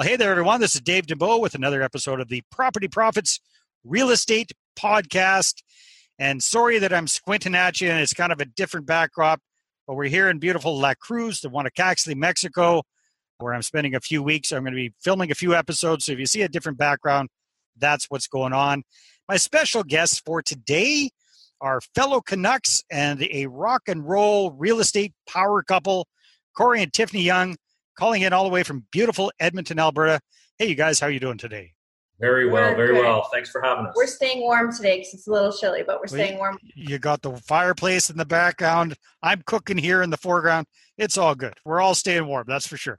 [0.00, 0.62] Well, hey there, everyone.
[0.62, 3.38] This is Dave Dubeau with another episode of the Property Profits
[3.84, 5.56] Real Estate Podcast.
[6.18, 9.42] And sorry that I'm squinting at you and it's kind of a different backdrop,
[9.86, 12.82] but we're here in beautiful La Cruz, de Huanacaxtle, Mexico,
[13.40, 14.52] where I'm spending a few weeks.
[14.52, 16.06] I'm going to be filming a few episodes.
[16.06, 17.28] So if you see a different background,
[17.76, 18.84] that's what's going on.
[19.28, 21.10] My special guests for today
[21.60, 26.08] are fellow Canucks and a rock and roll real estate power couple,
[26.56, 27.58] Corey and Tiffany Young
[28.00, 30.20] calling in all the way from beautiful Edmonton, Alberta.
[30.58, 31.74] Hey, you guys, how are you doing today?
[32.18, 33.04] Very well, we're very good.
[33.04, 33.28] well.
[33.30, 33.94] Thanks for having us.
[33.94, 36.58] We're staying warm today because it's a little chilly, but we're staying warm.
[36.74, 38.96] You got the fireplace in the background.
[39.22, 40.66] I'm cooking here in the foreground.
[40.96, 41.52] It's all good.
[41.66, 42.98] We're all staying warm, that's for sure.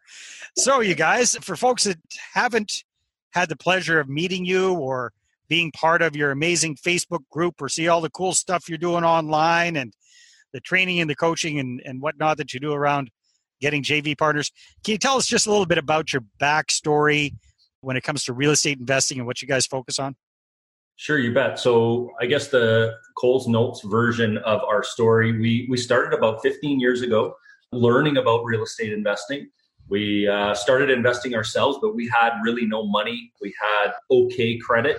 [0.55, 1.97] So, you guys, for folks that
[2.33, 2.83] haven't
[3.31, 5.13] had the pleasure of meeting you or
[5.49, 9.03] being part of your amazing Facebook group or see all the cool stuff you're doing
[9.03, 9.93] online and
[10.53, 13.09] the training and the coaching and, and whatnot that you do around
[13.61, 14.51] getting JV partners.
[14.83, 17.35] Can you tell us just a little bit about your backstory
[17.81, 20.15] when it comes to real estate investing and what you guys focus on?
[20.97, 21.59] Sure, you bet.
[21.59, 26.79] So I guess the Coles Notes version of our story, we, we started about 15
[26.79, 27.35] years ago
[27.71, 29.49] learning about real estate investing.
[29.87, 33.31] We uh, started investing ourselves, but we had really no money.
[33.41, 34.97] We had okay credit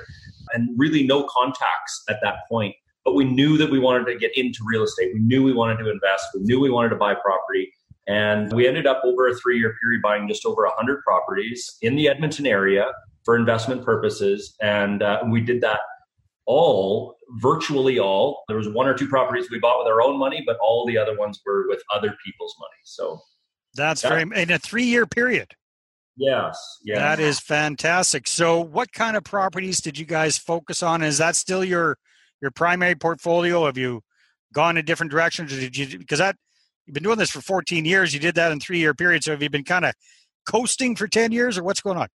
[0.52, 2.74] and really no contacts at that point.
[3.04, 5.12] But we knew that we wanted to get into real estate.
[5.14, 6.26] We knew we wanted to invest.
[6.34, 7.72] We knew we wanted to buy property.
[8.08, 11.94] And we ended up over a three year period buying just over 100 properties in
[11.94, 12.86] the Edmonton area
[13.24, 14.54] for investment purposes.
[14.60, 15.80] And uh, we did that
[16.46, 18.42] all, virtually all.
[18.48, 20.98] There was one or two properties we bought with our own money, but all the
[20.98, 22.80] other ones were with other people's money.
[22.84, 23.20] So
[23.74, 25.54] that's that, very, in a three year period.
[26.16, 26.98] Yes, yes.
[26.98, 28.26] That is fantastic.
[28.26, 31.02] So what kind of properties did you guys focus on?
[31.02, 31.96] Is that still your
[32.42, 33.64] your primary portfolio?
[33.64, 34.02] Have you
[34.52, 35.50] gone in different directions?
[35.50, 36.36] Did you because that
[36.86, 38.12] you've been doing this for 14 years.
[38.12, 39.24] You did that in three year period.
[39.24, 39.94] So have you been kind of
[40.48, 42.08] coasting for 10 years or what's going on?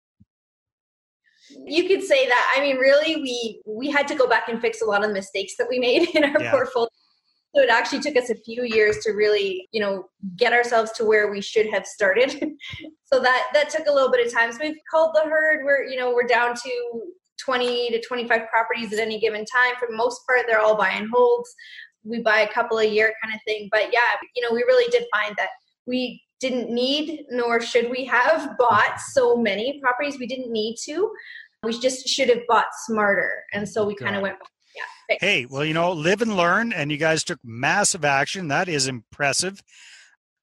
[1.65, 2.54] You could say that.
[2.56, 5.15] I mean, really, we we had to go back and fix a lot of the
[5.15, 6.50] mistakes that we made in our yeah.
[6.50, 6.88] portfolio.
[7.55, 11.06] So it actually took us a few years to really, you know, get ourselves to
[11.06, 12.31] where we should have started.
[13.05, 14.53] so that that took a little bit of time.
[14.53, 15.65] So we've called the herd.
[15.65, 17.03] We're you know we're down to
[17.44, 19.75] 20 to 25 properties at any given time.
[19.78, 21.55] For the most part, they're all buy and holds
[22.06, 23.69] we buy a couple a year kind of thing.
[23.71, 24.00] But yeah,
[24.34, 25.49] you know, we really did find that
[25.87, 30.19] we didn't need nor should we have bought so many properties.
[30.19, 31.11] We didn't need to.
[31.62, 33.43] We just should have bought smarter.
[33.53, 34.37] And so we kind of went
[35.09, 35.17] yeah.
[35.21, 38.49] Hey, well, you know, live and learn, and you guys took massive action.
[38.49, 39.62] That is impressive.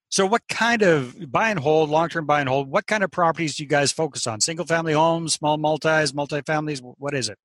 [0.09, 3.12] So, what kind of buy and hold, long term buy and hold, what kind of
[3.12, 4.41] properties do you guys focus on?
[4.41, 6.81] Single family homes, small multis, multifamilies?
[6.97, 7.38] What is it?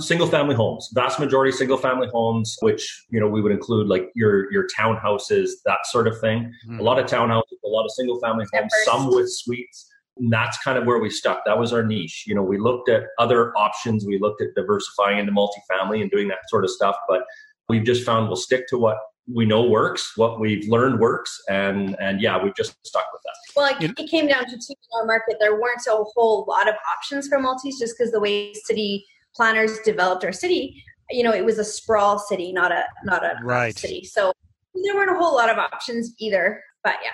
[0.00, 4.10] Single family homes vast majority single family homes which you know we would include like
[4.14, 6.52] your your townhouses that sort of thing.
[6.68, 6.80] Mm.
[6.80, 9.86] a lot of townhouses a lot of single family homes some with suites
[10.18, 11.44] and that's kind of where we stuck.
[11.46, 12.24] That was our niche.
[12.26, 14.04] You know we looked at other options.
[14.04, 17.22] We looked at diversifying into multifamily and doing that sort of stuff but
[17.68, 18.98] we've just found we'll stick to what
[19.32, 23.34] we know works what we've learned works and and yeah we've just stuck with that.
[23.56, 26.68] Well it, it came down to two in our market there weren't a whole lot
[26.68, 31.32] of options for multis just because the way city planners developed our city, you know,
[31.32, 33.76] it was a sprawl city, not a not a right.
[33.76, 34.04] city.
[34.04, 34.32] So
[34.74, 36.62] there weren't a whole lot of options either.
[36.82, 37.10] But yeah.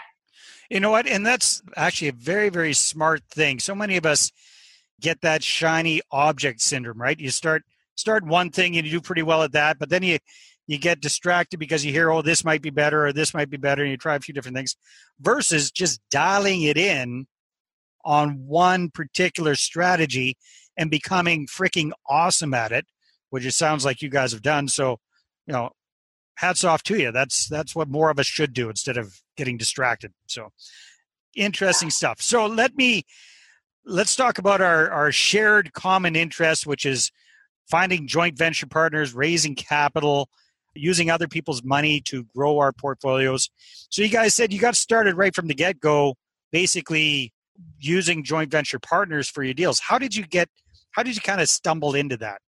[0.70, 1.06] You know what?
[1.06, 3.58] And that's actually a very, very smart thing.
[3.58, 4.32] So many of us
[5.00, 7.18] get that shiny object syndrome, right?
[7.18, 7.62] You start
[7.94, 10.18] start one thing and you do pretty well at that, but then you
[10.66, 13.56] you get distracted because you hear, oh, this might be better or this might be
[13.56, 14.76] better, and you try a few different things,
[15.20, 17.26] versus just dialing it in
[18.04, 20.36] on one particular strategy
[20.76, 22.86] and becoming freaking awesome at it,
[23.30, 24.68] which it sounds like you guys have done.
[24.68, 24.98] So,
[25.46, 25.70] you know,
[26.36, 27.12] hats off to you.
[27.12, 30.12] That's that's what more of us should do instead of getting distracted.
[30.26, 30.50] So,
[31.34, 32.20] interesting stuff.
[32.20, 33.04] So let me
[33.84, 37.10] let's talk about our our shared common interest, which is
[37.70, 40.28] finding joint venture partners, raising capital,
[40.74, 43.50] using other people's money to grow our portfolios.
[43.88, 46.14] So you guys said you got started right from the get go,
[46.52, 47.32] basically
[47.78, 49.80] using joint venture partners for your deals.
[49.80, 50.48] How did you get
[50.96, 52.40] how did you kind of stumble into that?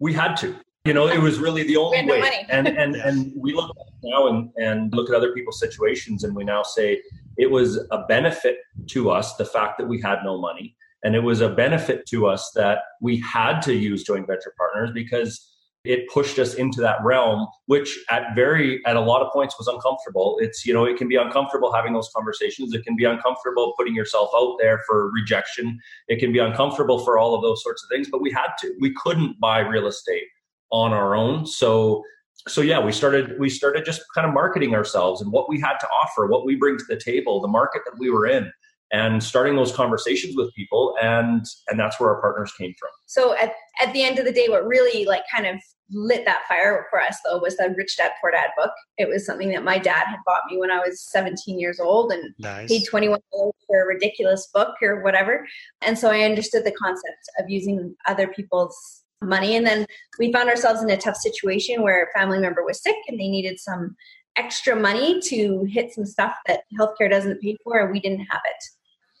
[0.00, 0.56] We had to.
[0.84, 2.46] You know, it was really the only way.
[2.48, 3.02] and and yeah.
[3.08, 7.00] and we look now and, and look at other people's situations and we now say
[7.36, 8.56] it was a benefit
[8.88, 10.74] to us, the fact that we had no money.
[11.04, 14.90] And it was a benefit to us that we had to use joint venture partners
[14.92, 15.48] because
[15.84, 19.66] it pushed us into that realm which at very at a lot of points was
[19.66, 20.36] uncomfortable.
[20.40, 22.74] It's you know it can be uncomfortable having those conversations.
[22.74, 25.78] It can be uncomfortable putting yourself out there for rejection.
[26.08, 28.74] It can be uncomfortable for all of those sorts of things but we had to.
[28.80, 30.24] We couldn't buy real estate
[30.70, 31.46] on our own.
[31.46, 32.02] So
[32.48, 35.76] so yeah we started we started just kind of marketing ourselves and what we had
[35.78, 38.50] to offer what we bring to the table the market that we were in
[38.92, 42.90] and starting those conversations with people and and that's where our partners came from.
[43.06, 45.56] So at, at the end of the day what really like kind of
[45.92, 48.72] lit that fire for us though was the rich dad poor dad book.
[48.98, 52.12] It was something that my dad had bought me when i was 17 years old
[52.12, 52.68] and nice.
[52.68, 55.46] paid 21 dollars for a ridiculous book or whatever.
[55.82, 59.54] And so i understood the concept of using other people's money.
[59.56, 59.86] And then
[60.18, 63.28] we found ourselves in a tough situation where a family member was sick and they
[63.28, 63.94] needed some
[64.36, 68.40] extra money to hit some stuff that healthcare doesn't pay for and we didn't have
[68.44, 68.64] it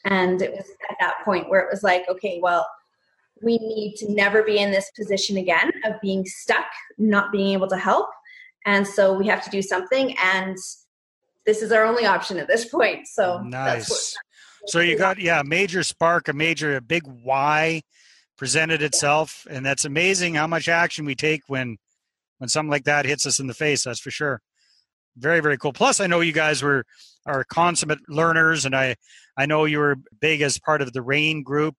[0.04, 2.66] and it was at that point where it was like, okay, well,
[3.42, 6.66] we need to never be in this position again of being stuck,
[6.98, 8.08] not being able to help.
[8.66, 10.16] And so we have to do something.
[10.22, 10.56] And
[11.46, 13.06] this is our only option at this point.
[13.06, 14.16] So nice.
[14.66, 17.82] so you got, yeah, a major spark, a major, a big why
[18.36, 19.46] presented itself.
[19.48, 21.78] And that's amazing how much action we take when,
[22.38, 23.84] when something like that hits us in the face.
[23.84, 24.42] That's for sure.
[25.16, 25.72] Very, very cool.
[25.72, 26.84] Plus, I know you guys were
[27.26, 28.96] are consummate learners, and I
[29.36, 31.74] I know you were big as part of the REIN group,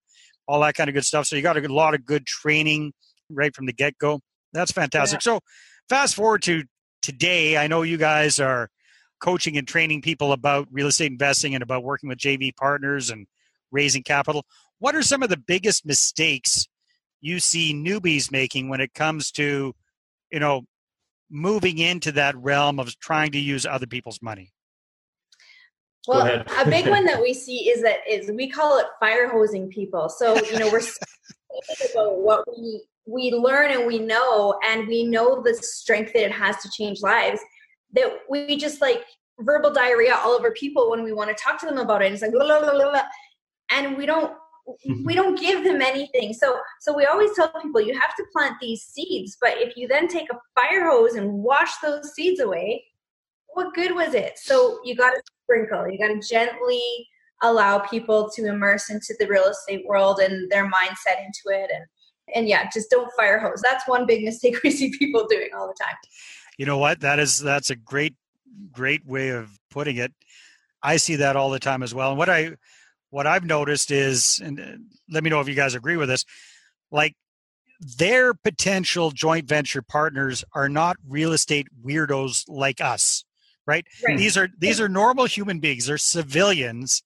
[0.47, 1.25] all that kind of good stuff.
[1.27, 2.93] So you got a lot of good training
[3.29, 4.19] right from the get go.
[4.53, 5.17] That's fantastic.
[5.17, 5.33] Yeah.
[5.33, 5.39] So
[5.89, 6.63] fast forward to
[7.01, 7.57] today.
[7.57, 8.69] I know you guys are
[9.21, 13.27] coaching and training people about real estate investing and about working with JV partners and
[13.71, 14.45] raising capital.
[14.79, 16.67] What are some of the biggest mistakes
[17.21, 19.73] you see newbies making when it comes to,
[20.31, 20.63] you know,
[21.31, 24.51] moving into that realm of trying to use other people's money?
[26.07, 29.69] Well, a big one that we see is that is we call it fire hosing
[29.69, 30.09] people.
[30.09, 30.81] So you know we're
[31.93, 36.31] about what we we learn and we know, and we know the strength that it
[36.31, 37.39] has to change lives.
[37.93, 39.03] That we just like
[39.39, 42.11] verbal diarrhea all over people when we want to talk to them about it.
[42.11, 43.01] It's like blah, blah, blah,
[43.69, 44.33] and we don't
[44.67, 45.05] Mm-hmm.
[45.05, 46.33] we don't give them anything.
[46.33, 49.87] So so we always tell people you have to plant these seeds, but if you
[49.87, 52.83] then take a fire hose and wash those seeds away,
[53.49, 54.37] what good was it?
[54.37, 55.89] So you got to sprinkle.
[55.89, 56.81] You got to gently
[57.41, 61.85] allow people to immerse into the real estate world and their mindset into it and
[62.35, 65.67] and yeah just don't fire hose that's one big mistake we see people doing all
[65.67, 65.95] the time
[66.57, 68.15] you know what that is that's a great
[68.71, 70.13] great way of putting it
[70.83, 72.51] i see that all the time as well and what i
[73.11, 74.63] what i've noticed is and uh,
[75.09, 76.25] let me know if you guys agree with this
[76.91, 77.15] like
[77.97, 83.23] their potential joint venture partners are not real estate weirdos like us
[83.65, 83.85] right?
[84.05, 84.17] right?
[84.17, 85.85] These are these are normal human beings.
[85.85, 87.03] They're civilians.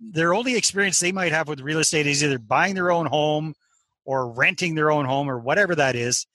[0.00, 3.54] Their only experience they might have with real estate is either buying their own home
[4.04, 6.26] or renting their own home or whatever that is.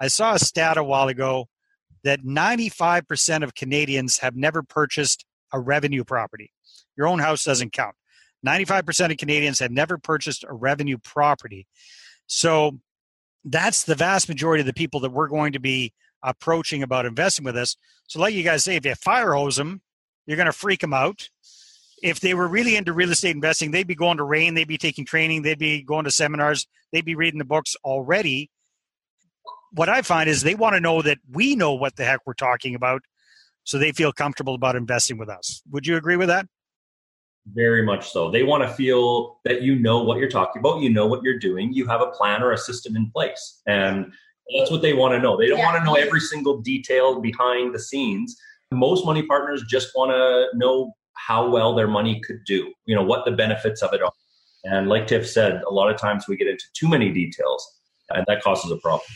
[0.00, 1.46] I saw a stat a while ago
[2.02, 6.50] that 95% of Canadians have never purchased a revenue property.
[6.96, 7.94] Your own house doesn't count.
[8.46, 11.66] 95% of Canadians have never purchased a revenue property.
[12.26, 12.78] So
[13.44, 15.92] that's the vast majority of the people that we're going to be
[16.22, 17.76] approaching about investing with us.
[18.06, 19.80] So, like you guys say, if you fire hose them,
[20.26, 21.28] you're going to freak them out.
[22.02, 24.78] If they were really into real estate investing, they'd be going to REIN, they'd be
[24.78, 28.50] taking training, they'd be going to seminars, they'd be reading the books already.
[29.72, 32.34] What I find is they want to know that we know what the heck we're
[32.34, 33.02] talking about,
[33.64, 35.62] so they feel comfortable about investing with us.
[35.70, 36.46] Would you agree with that?
[37.46, 38.30] Very much so.
[38.30, 41.38] They want to feel that you know what you're talking about, you know what you're
[41.38, 43.62] doing, you have a plan or a system in place.
[43.66, 44.12] And
[44.56, 45.36] that's what they want to know.
[45.36, 45.72] They don't yeah.
[45.72, 48.36] want to know every single detail behind the scenes.
[48.72, 53.02] Most money partners just want to know how well their money could do, you know,
[53.02, 54.12] what the benefits of it are.
[54.64, 57.80] And like Tiff said, a lot of times we get into too many details
[58.10, 59.06] and that causes a problem.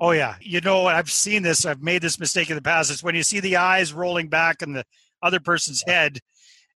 [0.00, 1.66] Oh yeah, you know I've seen this.
[1.66, 2.90] I've made this mistake in the past.
[2.90, 4.84] It's when you see the eyes rolling back in the
[5.22, 6.20] other person's head,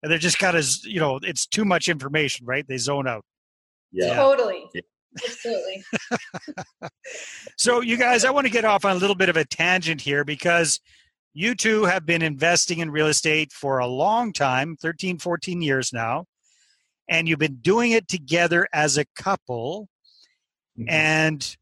[0.07, 2.65] and they're just kind of you know it's too much information, right?
[2.69, 3.25] They zone out.
[3.91, 4.65] Yeah, totally.
[4.73, 4.83] Yeah.
[5.25, 5.83] Absolutely.
[7.57, 10.01] so, you guys, I want to get off on a little bit of a tangent
[10.01, 10.79] here because
[11.35, 15.93] you two have been investing in real estate for a long time 13, 14 years
[15.93, 16.27] now.
[17.09, 19.89] And you've been doing it together as a couple.
[20.79, 20.89] Mm-hmm.
[20.89, 21.57] And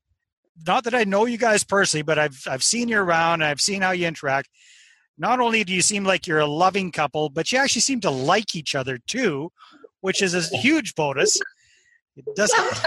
[0.67, 3.43] not that I know you guys personally, but I've I've seen you around.
[3.43, 4.51] I've seen how you interact.
[5.17, 8.11] Not only do you seem like you're a loving couple, but you actually seem to
[8.11, 9.53] like each other too,
[10.01, 11.41] which is a huge bonus.
[12.17, 12.83] It doesn't.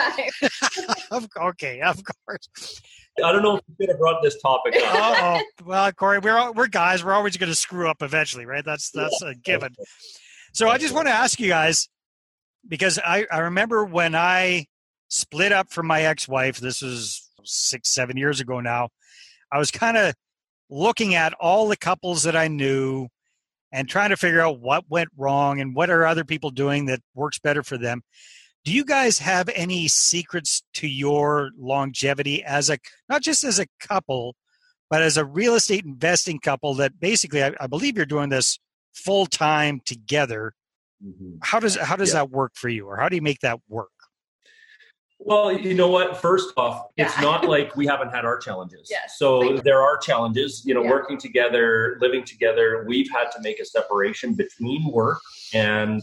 [1.38, 2.82] okay, of course.
[3.24, 4.84] I don't know if you could have brought this topic up.
[4.94, 7.04] oh, well, Corey, we're we're guys.
[7.04, 8.64] We're always going to screw up eventually, right?
[8.64, 9.76] That's that's a given.
[10.54, 11.90] So I just want to ask you guys
[12.68, 14.68] because I I remember when I
[15.10, 16.58] split up from my ex-wife.
[16.58, 18.90] This was six seven years ago now.
[19.52, 20.14] I was kind of
[20.70, 23.08] looking at all the couples that I knew
[23.72, 27.02] and trying to figure out what went wrong and what are other people doing that
[27.14, 28.02] works better for them
[28.66, 32.78] do you guys have any secrets to your longevity as a
[33.10, 34.36] not just as a couple
[34.90, 38.58] but as a real estate investing couple that basically i, I believe you're doing this
[38.94, 40.54] full time together
[41.04, 41.36] Mm-hmm.
[41.42, 42.16] How does how does yeah.
[42.16, 43.92] that work for you, or how do you make that work?
[45.28, 46.16] Well, you know what?
[46.16, 47.06] First off, yeah.
[47.06, 48.88] it's not like we haven't had our challenges.
[48.98, 50.64] Yes, so there are challenges.
[50.66, 50.90] You know, yeah.
[50.90, 52.86] working together, living together.
[52.88, 55.20] We've had to make a separation between work
[55.54, 56.02] and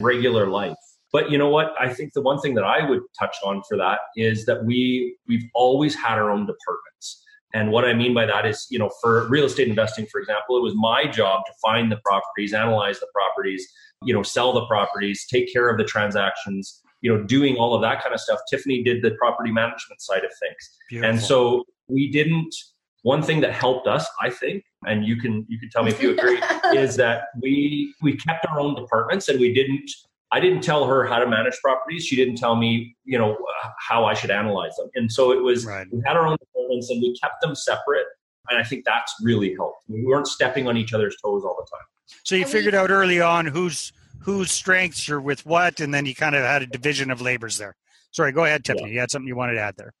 [0.00, 0.78] regular life.
[1.12, 1.74] But you know what?
[1.78, 5.18] I think the one thing that I would touch on for that is that we
[5.28, 7.22] we've always had our own departments.
[7.52, 10.56] And what I mean by that is, you know, for real estate investing, for example,
[10.56, 13.68] it was my job to find the properties, analyze the properties,
[14.02, 17.82] you know, sell the properties, take care of the transactions, you know, doing all of
[17.82, 18.40] that kind of stuff.
[18.48, 20.78] Tiffany did the property management side of things.
[20.88, 21.10] Beautiful.
[21.10, 22.54] And so we didn't
[23.02, 26.00] one thing that helped us, I think, and you can you can tell me if
[26.00, 26.40] you agree,
[26.74, 29.90] is that we we kept our own departments and we didn't
[30.32, 32.06] I didn't tell her how to manage properties.
[32.06, 33.36] She didn't tell me, you know,
[33.78, 34.88] how I should analyze them.
[34.94, 35.86] And so it was, right.
[35.92, 38.06] we had our own departments and we kept them separate.
[38.48, 39.84] And I think that's really helped.
[39.88, 41.86] We weren't stepping on each other's toes all the time.
[42.24, 46.14] So you figured out early on whose whose strengths are with what, and then you
[46.14, 47.76] kind of had a division of labors there.
[48.10, 48.88] Sorry, go ahead, Tiffany.
[48.88, 48.94] Yeah.
[48.94, 49.92] You had something you wanted to add there.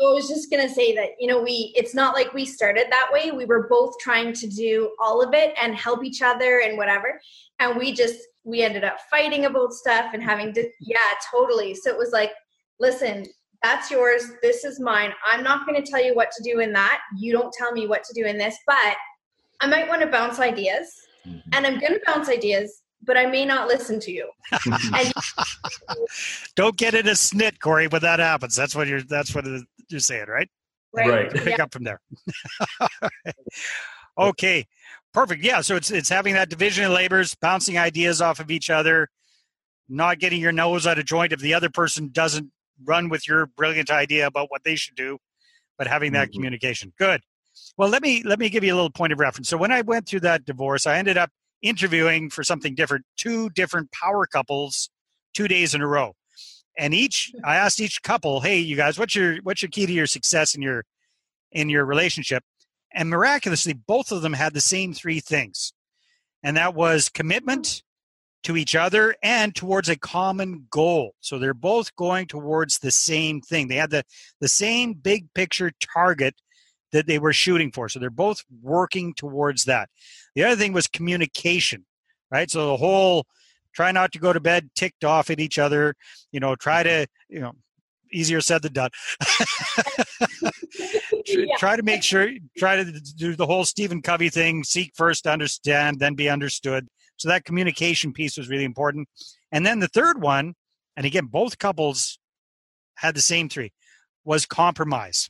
[0.00, 3.10] I was just gonna say that you know we it's not like we started that
[3.12, 3.30] way.
[3.30, 7.20] We were both trying to do all of it and help each other and whatever,
[7.60, 10.96] and we just we ended up fighting about stuff and having to yeah
[11.30, 12.32] totally so it was like
[12.78, 13.24] listen
[13.62, 16.72] that's yours this is mine i'm not going to tell you what to do in
[16.72, 18.94] that you don't tell me what to do in this but
[19.60, 20.86] i might want to bounce ideas
[21.26, 21.38] mm-hmm.
[21.52, 24.28] and i'm going to bounce ideas but i may not listen to you
[24.94, 25.12] and,
[26.56, 29.44] don't get in a snit corey when that happens that's what you're that's what
[29.88, 30.48] you're saying right
[30.94, 31.32] right, right.
[31.32, 31.64] pick yeah.
[31.64, 32.00] up from there
[34.18, 34.66] okay
[35.14, 35.44] Perfect.
[35.44, 35.60] Yeah.
[35.60, 39.08] So it's it's having that division of labors, bouncing ideas off of each other,
[39.88, 42.50] not getting your nose out of joint if the other person doesn't
[42.84, 45.18] run with your brilliant idea about what they should do,
[45.78, 46.38] but having that mm-hmm.
[46.38, 46.92] communication.
[46.98, 47.20] Good.
[47.78, 49.48] Well, let me let me give you a little point of reference.
[49.48, 51.30] So when I went through that divorce, I ended up
[51.64, 54.90] interviewing for something different, two different power couples,
[55.32, 56.14] two days in a row.
[56.78, 59.92] And each I asked each couple, "Hey, you guys, what's your what's your key to
[59.92, 60.84] your success in your
[61.50, 62.44] in your relationship?"
[62.92, 65.72] And miraculously, both of them had the same three things.
[66.42, 67.82] And that was commitment
[68.44, 71.14] to each other and towards a common goal.
[71.20, 73.68] So they're both going towards the same thing.
[73.68, 74.04] They had the,
[74.40, 76.34] the same big picture target
[76.94, 77.88] that they were shooting for.
[77.88, 79.90] So they're both working towards that.
[80.36, 81.84] The other thing was communication,
[82.30, 82.48] right?
[82.48, 83.26] So the whole
[83.74, 85.96] try not to go to bed ticked off at each other,
[86.30, 87.52] you know, try to, you know,
[88.12, 88.90] easier said than done.
[91.26, 91.46] yeah.
[91.58, 92.84] Try to make sure, try to
[93.16, 96.86] do the whole Stephen Covey thing seek first to understand, then be understood.
[97.16, 99.08] So that communication piece was really important.
[99.50, 100.54] And then the third one,
[100.96, 102.20] and again, both couples
[102.94, 103.72] had the same three,
[104.24, 105.28] was compromise,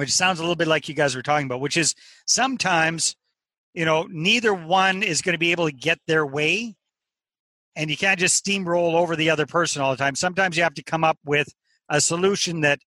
[0.00, 1.94] which sounds a little bit like you guys were talking about, which is
[2.26, 3.14] sometimes,
[3.74, 6.74] you know, neither one is going to be able to get their way.
[7.76, 10.14] And you can't just steamroll over the other person all the time.
[10.14, 11.48] Sometimes you have to come up with
[11.90, 12.80] a solution that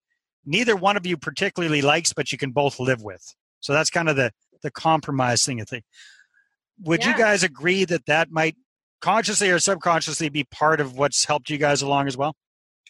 [0.43, 3.23] neither one of you particularly likes, but you can both live with.
[3.59, 4.31] So that's kind of the
[4.63, 5.61] the compromise thing.
[5.61, 5.83] I think.
[6.81, 7.11] Would yeah.
[7.11, 8.57] you guys agree that that might
[9.01, 12.35] consciously or subconsciously be part of what's helped you guys along as well?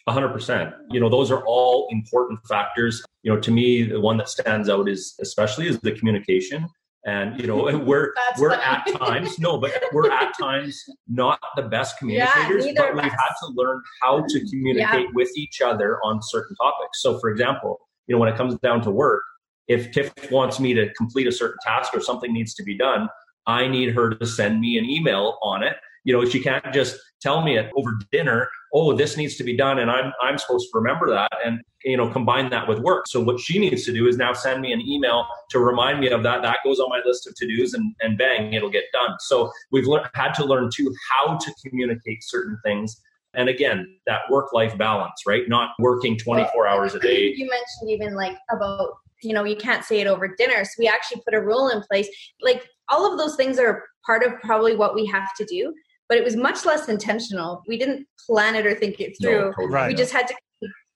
[0.08, 0.74] 100%.
[0.90, 3.02] You know, those are all important factors.
[3.22, 6.68] You know, to me, the one that stands out is especially is the communication
[7.04, 11.98] and you know we're we're at times no but we're at times not the best
[11.98, 15.12] communicators yeah, but we've had to learn how to communicate yeah.
[15.14, 18.80] with each other on certain topics so for example you know when it comes down
[18.80, 19.22] to work
[19.68, 23.08] if tiff wants me to complete a certain task or something needs to be done
[23.46, 26.96] i need her to send me an email on it you know she can't just
[27.20, 30.68] tell me it over dinner oh this needs to be done and i'm i'm supposed
[30.70, 33.06] to remember that and you know combine that with work.
[33.06, 36.08] So what she needs to do is now send me an email to remind me
[36.08, 36.42] of that.
[36.42, 39.16] That goes on my list of to-dos and, and bang it'll get done.
[39.20, 43.00] So we've le- had to learn too how to communicate certain things.
[43.34, 45.48] And again that work life balance right?
[45.48, 47.34] Not working 24 well, hours a day.
[47.36, 50.64] you mentioned even like about you know you can't say it over dinner.
[50.64, 52.08] So we actually put a rule in place.
[52.40, 55.72] Like all of those things are part of probably what we have to do
[56.08, 57.62] but it was much less intentional.
[57.66, 59.52] We didn't plan it or think it through.
[59.58, 59.88] No, right.
[59.88, 60.34] We just had to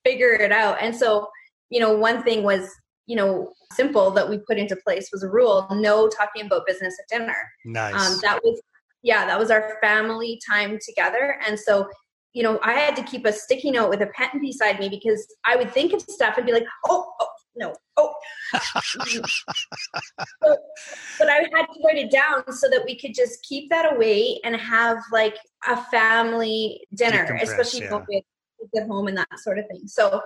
[0.05, 0.77] figure it out.
[0.81, 1.27] And so,
[1.69, 2.69] you know, one thing was,
[3.07, 6.95] you know, simple that we put into place was a rule: no talking about business
[6.99, 7.35] at dinner.
[7.65, 7.93] Nice.
[7.93, 8.61] Um, that was,
[9.01, 11.39] yeah, that was our family time together.
[11.45, 11.87] And so,
[12.33, 15.25] you know, I had to keep a sticky note with a pen beside me because
[15.45, 17.28] I would think of stuff and be like, oh, oh
[17.59, 18.13] no, oh.
[20.41, 20.57] but,
[21.19, 24.39] but I had to write it down so that we could just keep that away
[24.43, 25.35] and have like
[25.67, 28.01] a family dinner, especially yeah.
[28.07, 28.23] with
[28.75, 29.87] at home and that sort of thing.
[29.87, 30.21] So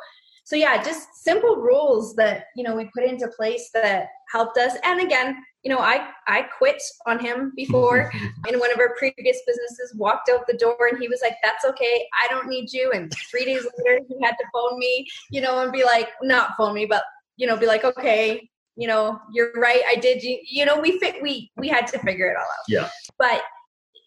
[0.45, 4.73] So yeah, just simple rules that, you know, we put into place that helped us.
[4.83, 8.11] And again, you know, I, I quit on him before
[8.49, 11.63] in one of our previous businesses, walked out the door and he was like, that's
[11.65, 12.05] okay.
[12.21, 12.91] I don't need you.
[12.93, 16.57] And three days later, he had to phone me, you know, and be like, not
[16.57, 17.03] phone me, but,
[17.37, 19.81] you know, be like, okay, you know, you're right.
[19.87, 22.65] I did, you, you know, we fit, we, we had to figure it all out.
[22.67, 22.89] Yeah.
[23.17, 23.41] But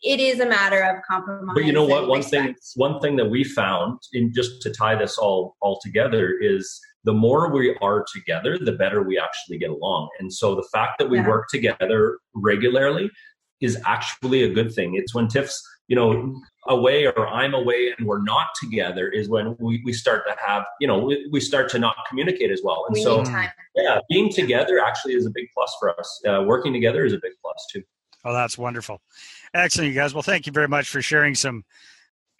[0.02, 1.54] it is a matter of compromise.
[1.54, 2.09] But you know what?
[2.09, 6.37] One thing, one thing that we found in just to tie this all all together
[6.40, 10.09] is the more we are together, the better we actually get along.
[10.18, 11.28] And so the fact that we yeah.
[11.28, 13.11] work together regularly
[13.61, 14.97] is actually a good thing.
[14.97, 19.56] It's when Tiff's, you know, away or I'm away and we're not together is when
[19.58, 22.84] we, we start to have, you know, we, we start to not communicate as well.
[22.86, 23.22] And we so,
[23.76, 26.22] yeah, being together actually is a big plus for us.
[26.26, 27.82] Uh, working together is a big plus too.
[28.24, 29.00] Oh, that's wonderful.
[29.54, 30.12] Excellent, you guys.
[30.12, 31.64] Well, thank you very much for sharing some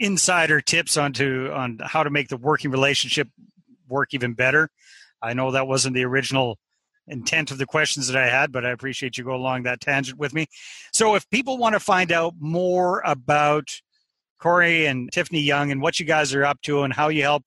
[0.01, 3.29] insider tips onto on how to make the working relationship
[3.89, 4.69] work even better.
[5.23, 6.59] I know that wasn't the original
[7.09, 10.19] intent of the questions that I had, but I appreciate you go along that tangent
[10.19, 10.47] with me.
[10.93, 13.69] So, if people want to find out more about
[14.39, 17.43] Corey and Tiffany Young and what you guys are up to and how you help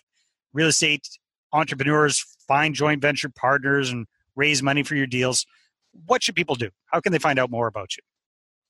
[0.53, 1.07] real estate
[1.53, 5.45] entrepreneurs find joint venture partners and raise money for your deals,
[6.05, 6.69] what should people do?
[6.85, 8.03] How can they find out more about you?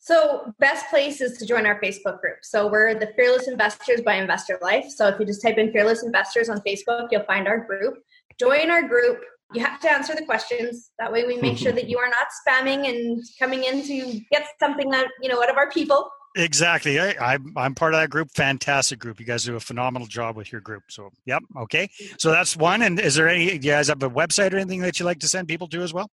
[0.01, 2.37] So, best place is to join our Facebook group.
[2.41, 4.89] So, we're the Fearless Investors by Investor Life.
[4.89, 7.95] So, if you just type in Fearless Investors on Facebook, you'll find our group.
[8.39, 9.19] Join our group.
[9.53, 10.91] You have to answer the questions.
[10.99, 14.47] That way, we make sure that you are not spamming and coming in to get
[14.59, 16.09] something that you know out of our people.
[16.35, 16.99] Exactly.
[16.99, 18.29] I, I'm, I'm part of that group.
[18.35, 19.19] Fantastic group.
[19.19, 20.83] You guys do a phenomenal job with your group.
[20.89, 21.41] So, yep.
[21.57, 21.89] Okay.
[22.19, 22.83] So that's one.
[22.83, 25.27] And is there any, you guys have a website or anything that you like to
[25.27, 26.09] send people to as well?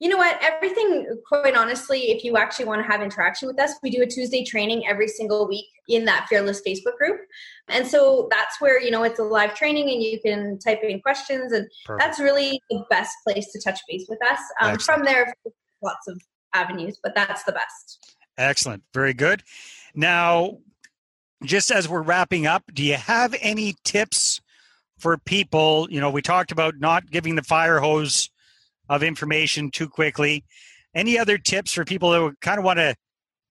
[0.00, 0.38] You know what?
[0.42, 4.06] Everything quite honestly if you actually want to have interaction with us we do a
[4.06, 7.20] tuesday training every single week in that fearless facebook group.
[7.68, 11.00] And so that's where you know it's a live training and you can type in
[11.00, 12.00] questions and Perfect.
[12.00, 14.40] that's really the best place to touch base with us.
[14.60, 15.34] Um, from there
[15.82, 16.20] lots of
[16.54, 18.16] avenues but that's the best.
[18.38, 18.82] Excellent.
[18.94, 19.42] Very good.
[19.94, 20.58] Now
[21.44, 24.40] just as we're wrapping up do you have any tips
[24.98, 25.88] for people?
[25.90, 28.30] You know we talked about not giving the fire hose
[28.90, 30.44] of information too quickly.
[30.94, 32.94] Any other tips for people that kind of want to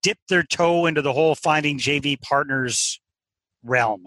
[0.04, 3.02] dip their toe into the whole finding JV partners
[3.64, 4.04] realm?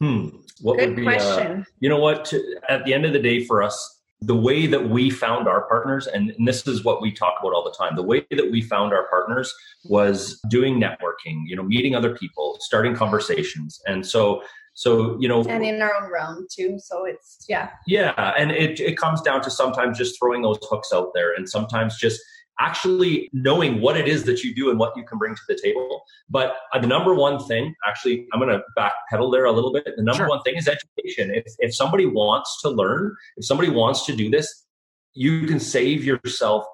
[0.00, 0.28] Hmm.
[0.60, 1.60] What Good would be, uh, question.
[1.60, 2.32] Uh, you know what?
[2.68, 6.06] At the end of the day, for us, the way that we found our partners,
[6.06, 8.62] and, and, this is what we talk about all the time, the way that we
[8.62, 13.80] found our partners was doing networking, you know, meeting other people, starting conversations.
[13.86, 14.42] And so
[14.76, 16.78] so, you know, and in our own realm too.
[16.78, 17.70] So it's, yeah.
[17.86, 18.12] Yeah.
[18.38, 21.96] And it, it comes down to sometimes just throwing those hooks out there and sometimes
[21.98, 22.20] just
[22.60, 25.58] actually knowing what it is that you do and what you can bring to the
[25.62, 26.02] table.
[26.28, 29.86] But uh, the number one thing, actually, I'm going to backpedal there a little bit.
[29.96, 30.28] The number sure.
[30.28, 31.34] one thing is education.
[31.34, 34.66] If, if somebody wants to learn, if somebody wants to do this,
[35.14, 36.66] you can save yourself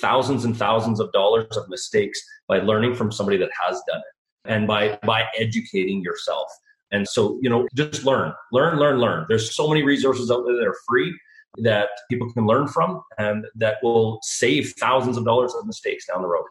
[0.00, 4.50] thousands and thousands of dollars of mistakes by learning from somebody that has done it
[4.52, 6.46] and by by educating yourself
[6.90, 9.26] and so, you know, just learn, learn, learn, learn.
[9.28, 11.14] There's so many resources out there that are free
[11.58, 16.22] that people can learn from and that will save thousands of dollars of mistakes down
[16.22, 16.44] the road.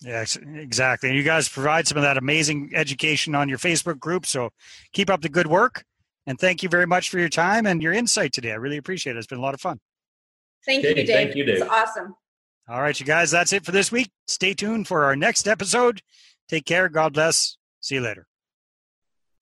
[0.00, 1.08] Yeah, exactly.
[1.08, 4.26] And you guys provide some of that amazing education on your Facebook group.
[4.26, 4.50] So
[4.92, 5.84] keep up the good work.
[6.26, 8.52] And thank you very much for your time and your insight today.
[8.52, 9.18] I really appreciate it.
[9.18, 9.80] It's been a lot of fun.
[10.64, 11.08] Thank you, Dave.
[11.08, 11.62] Thank you, Dave.
[11.62, 12.14] It's awesome.
[12.68, 14.10] All right, you guys, that's it for this week.
[14.26, 16.02] Stay tuned for our next episode.
[16.48, 16.90] Take care.
[16.90, 17.56] God bless.
[17.80, 18.27] See you later.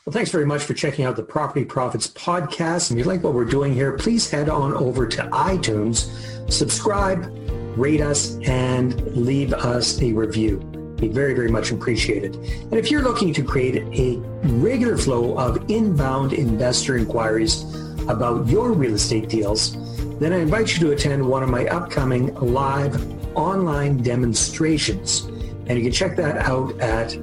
[0.07, 2.93] Well, thanks very much for checking out the Property Profits podcast.
[2.93, 6.09] And if you like what we're doing here, please head on over to iTunes,
[6.49, 7.29] subscribe,
[7.77, 10.59] rate us, and leave us a review.
[10.95, 12.37] Be very, very much appreciated.
[12.37, 17.65] And if you're looking to create a regular flow of inbound investor inquiries
[18.07, 19.77] about your real estate deals,
[20.21, 22.95] then I invite you to attend one of my upcoming live
[23.37, 25.25] online demonstrations.
[25.67, 27.17] And you can check that out at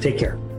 [0.00, 0.49] Take care.